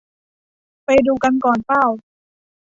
[0.85, 1.89] ไปดูกันก่อนป่าว